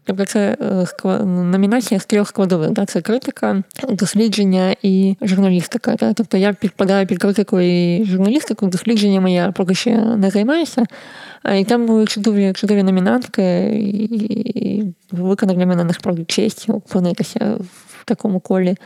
[0.04, 0.56] Тобто це
[1.04, 2.70] е, номінація з трьох складових.
[2.86, 5.96] Це критика, дослідження і журналістика.
[6.14, 10.84] Тобто я підпадаю під критику і журналістику, дослідженнями я поки ще не займаюся.
[11.54, 13.42] І там були чудові чудові номінантки,
[13.74, 17.56] і виконав для мене насправді честь опинитися
[17.88, 18.76] в такому колі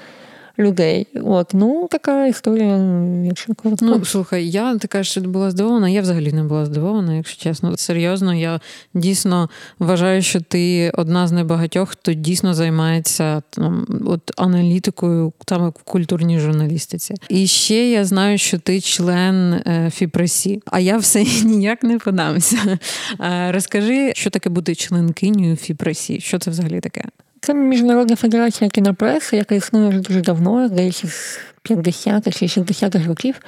[0.59, 1.07] людей.
[1.15, 2.77] От, ну така історія,
[3.25, 3.87] якщо коротко.
[3.87, 5.89] Ну слухай, я така що була здивована.
[5.89, 7.77] Я взагалі не була здивована, якщо чесно.
[7.77, 8.61] Серйозно, я
[8.95, 15.73] дійсно вважаю, що ти одна з небагатьох, хто дійсно займається там, от аналітикою саме в
[15.73, 17.15] культурній журналістиці.
[17.29, 22.79] І ще я знаю, що ти член е, Фіпресі, а я все ніяк не подамся.
[23.21, 26.21] Е, розкажи, що таке бути членкинею Фіпресі?
[26.21, 27.05] Що це взагалі таке?
[27.47, 33.41] Це Міжнародна федерація кінопреси, яка існує вже дуже давно, десь з 50-х чи 60-х років.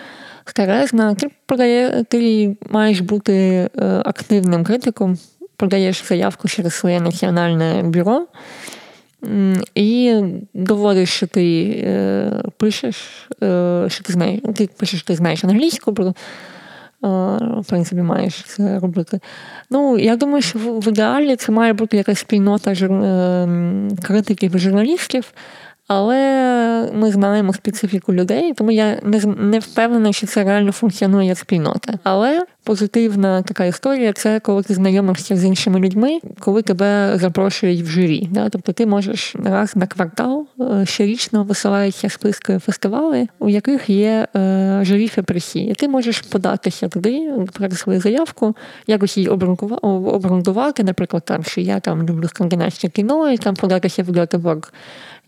[0.44, 3.68] Старезна, ти подає, ти маєш бути е,
[4.04, 5.18] активним критиком,
[5.56, 8.26] подаєш заявку через своє національне бюро
[9.74, 10.20] і
[10.54, 15.92] доводиш, що ти е, пишеш, е, що ти знаєш, ти пишеш, що ти знаєш англійську
[17.02, 19.20] в принципі, маєш це робити.
[19.70, 22.90] Ну, я думаю, що в ідеалі це має бути якась спільнота жур...
[24.02, 25.32] критиків і журналістів,
[25.86, 31.38] але ми знаємо специфіку людей, тому я не не впевнена, що це реально функціонує як
[31.38, 31.94] спільнота.
[32.02, 37.86] Але позитивна така історія це коли ти знайомишся з іншими людьми, коли тебе запрошують в
[37.86, 38.28] журі.
[38.30, 38.48] Да?
[38.48, 44.80] Тобто ти можеш раз на квартал е, щорічно висилаються списки фестивалей, у яких є е,
[44.82, 45.60] журі фепресі.
[45.60, 51.80] І ти можеш податися туди, про свою заявку, якось її обґрунтувати, наприклад, там, що я
[51.80, 54.72] там люблю скандинавське кіно, і там податися в Гетеборг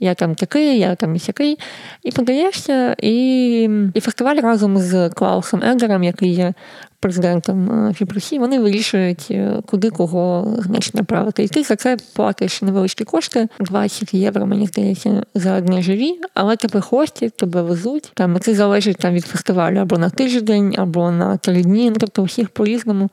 [0.01, 1.59] я там такий, я там сякий.
[2.03, 3.63] І подаєшся, і
[3.95, 6.55] і фестиваль разом з Клаусом Егером, який є
[7.01, 11.45] президентом е, Фібрусі, вони вирішують, е, куди кого значить, направити.
[11.45, 16.57] І ти за це платиш невеличкі кошти, 20 євро, мені здається, за одне журі, але
[16.57, 18.13] тебе хостять, тебе везуть.
[18.15, 21.91] Там це залежить там від фестивалю або на тиждень, або на три дні.
[21.91, 23.11] Ну, тобто всіх по-різному.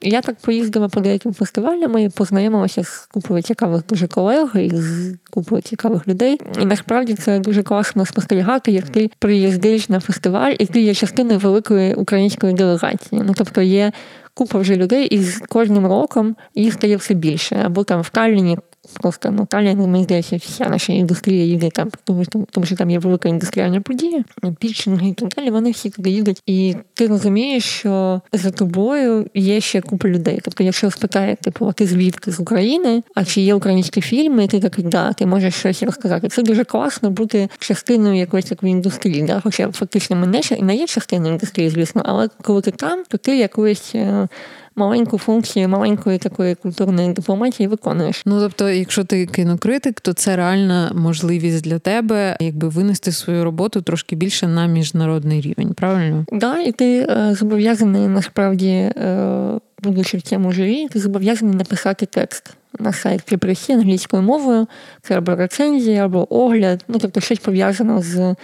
[0.00, 5.16] Я так поїздила по деяким фестивалям і познайомилася з купою цікавих дуже колег і з
[5.30, 6.40] купою цікавих людей.
[6.62, 11.38] І насправді це дуже класно спостерігати, як ти приїздиш на фестиваль, і ти є частиною
[11.38, 13.22] великої української делегації.
[13.24, 13.92] Ну тобто є
[14.38, 17.62] купа вже людей, і з кожним роком їх стає все більше.
[17.64, 18.58] Або там в Талліні
[18.92, 22.90] Просто ну, Талія, мені здається, вся наша індустрія їде там, тому що, тому що там
[22.90, 24.24] є велика індустріальна подія,
[24.58, 26.42] пітчинги і так далі, вони всі туди їдуть.
[26.46, 30.40] І ти розумієш, що за тобою є ще купа людей.
[30.42, 34.60] Тобто, якщо спитає, типу, ти звідки з України, а чи є українські фільми, і ти
[34.60, 36.28] такий, да, ти можеш щось розказати.
[36.28, 39.22] Це дуже класно бути частиною якоїсь такої індустрії.
[39.22, 39.40] Да?
[39.40, 43.36] Хоча фактично ми не, не є частиною індустрії, звісно, але коли ти там, то ти
[43.36, 43.94] якоюсь
[44.30, 48.22] е, маленьку функцію маленької такої культурної дипломатії виконуєш.
[48.26, 53.82] Ну тобто, якщо ти кінокритик, то це реальна можливість для тебе, якби винести свою роботу
[53.82, 56.24] трошки більше на міжнародний рівень, правильно?
[56.28, 62.06] Так, да, і ти е, зобов'язаний насправді, е, будучи в цьому журі, ти зобов'язаний написати
[62.06, 62.54] текст.
[62.78, 64.66] На сайт Припресі англійською мовою,
[65.02, 68.34] це або рецензія, або огляд, ну тобто щось пов'язано з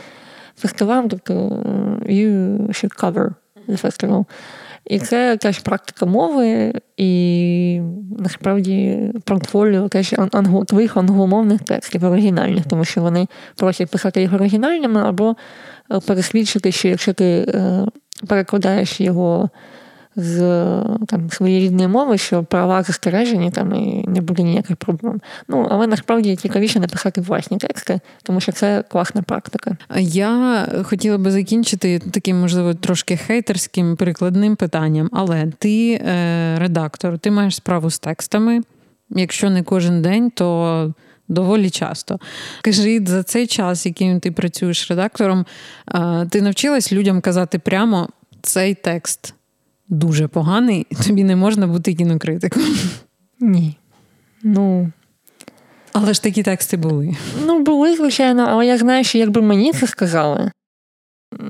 [0.58, 3.30] фестивалем, тобто е, you should cover
[3.68, 4.24] the festival.
[4.86, 7.80] І це теж практика мови, і
[8.18, 15.00] насправді портфоліо теж англо, твоїх англомовних текстів оригінальних, тому що вони просять писати їх оригінальними
[15.00, 15.36] або
[15.92, 17.86] е, пересвідчити, що якщо ти е,
[18.28, 19.50] перекладаєш його
[20.16, 20.38] з
[21.06, 25.20] там, своєї рідної мови, що права застережені там і не буде ніяких проблем.
[25.48, 29.76] Ну, але насправді цікавіше написати власні тексти, тому що це класна практика.
[29.98, 37.30] Я хотіла би закінчити таким, можливо, трошки хейтерським прикладним питанням, але ти е, редактор, ти
[37.30, 38.60] маєш справу з текстами.
[39.10, 40.94] Якщо не кожен день, то
[41.28, 42.18] доволі часто.
[42.62, 45.46] Кажи, за цей час, яким ти працюєш редактором,
[45.94, 48.08] е, ти навчилась людям казати прямо
[48.42, 49.34] цей текст
[49.94, 52.62] дуже поганий, тобі не можна бути кінокритиком.
[53.40, 53.76] Ні.
[54.42, 54.90] Ну.
[55.92, 57.16] Але ж такі тексти були.
[57.46, 60.50] Ну, були, звичайно, але я знаю, що якби мені це сказали,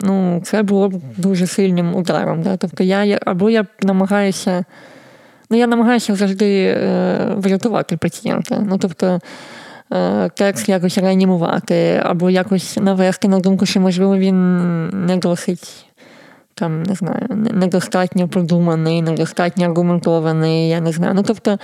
[0.02, 2.42] ну, це було б дуже сильним ударом.
[2.42, 2.56] Да?
[2.56, 4.64] Тобто я або я намагаюся.
[5.50, 8.64] Ну, я намагаюся завжди е, врятувати пацієнта.
[8.68, 9.20] Ну, тобто,
[9.92, 15.86] е, текст якось реанімувати, або якось навести на думку, що, можливо, він не досить
[16.54, 21.14] там не знаю, недостатньо продуманий, недостатньо аргументований, я не знаю.
[21.14, 21.58] Ну тобто.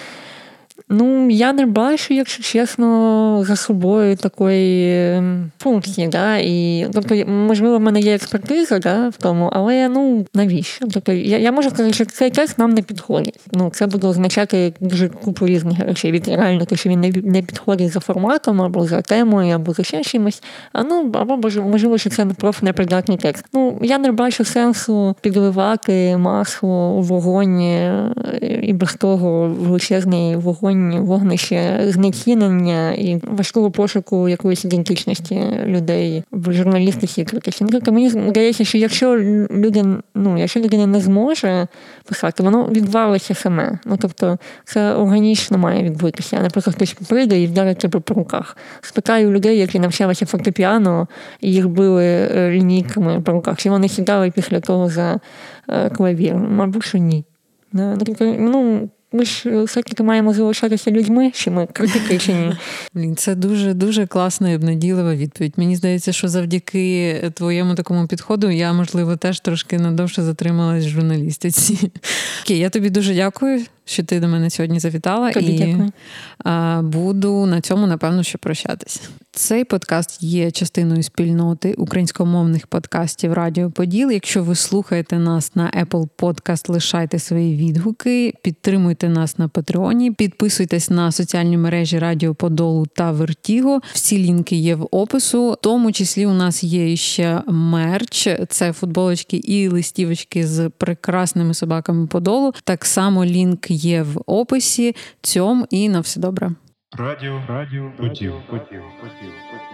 [0.89, 6.09] Ну, я не бачу, якщо чесно, за собою такої ем, функції.
[6.09, 6.37] Да?
[6.37, 10.87] І, Тобто, можливо, в мене є експертиза да, в тому, але ну навіщо?
[10.93, 13.41] Тобто, я я можу сказати, що цей текст нам не підходить.
[13.53, 16.13] Ну, Це буде означати дуже купу різних речей.
[16.13, 20.03] Від реально, що він не не підходить за форматом, або за темою, або за ще
[20.03, 20.43] чимось.
[20.73, 23.45] А ну, або можливо, що це просто непридатний текст.
[23.53, 28.15] Ну, я не бачу сенсу підливати масло у вогонь е,
[28.63, 36.53] і без того величезний вогонь вогонь, вогнище знецінення і важкого пошуку якоїсь ідентичності людей в
[36.53, 37.67] журналістиці критичній.
[37.73, 39.19] Тобто мені здається, що якщо
[39.51, 41.67] люди, ну якщо людина не зможе
[42.05, 43.79] писати, воно відвалиться саме.
[43.85, 48.57] Ну тобто це органічно має відбутися, не хтось прийде і вдарить тебе по руках.
[48.81, 51.09] Спитаю людей, які навчалися фортепіано
[51.41, 55.21] і їх били е, лінійками по руках, чи вони сідали після того за
[55.69, 56.35] е, клавір.
[56.35, 57.25] Мабуть, що ні.
[57.73, 62.57] Ну, тобто, ну, ми ж е, все-таки маємо залишатися людьми, чи ми критики чи ні.
[62.95, 65.53] Блін, це дуже дуже класна і обнадійлива відповідь.
[65.57, 71.91] Мені здається, що завдяки твоєму такому підходу я, можливо, теж трошки надовше затрималась в журналістиці.
[72.45, 76.83] Окей, я тобі дуже дякую, що ти до мене сьогодні завітала, Тобі і дякую.
[76.83, 79.03] буду на цьому, напевно, що прощатись.
[79.33, 84.11] Цей подкаст є частиною спільноти українськомовних подкастів Радіо Поділ.
[84.11, 90.91] Якщо ви слухаєте нас на Apple Podcast, лишайте свої відгуки, підтримуйте нас на Патреоні, підписуйтесь
[90.91, 93.81] на соціальні мережі Радіо Подолу та Вертіго.
[93.93, 95.51] Всі лінки є в опису.
[95.51, 102.07] В тому числі у нас є ще мерч, це футболочки і листівочки з прекрасними собаками
[102.07, 102.53] Подолу.
[102.65, 104.97] Так само лінк є в описі.
[105.23, 106.51] Цьом і на все добре.
[106.99, 109.70] Радіо, радіо, поділ, поділ, поділ, поділ.